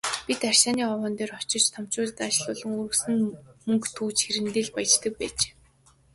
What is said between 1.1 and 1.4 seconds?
дээр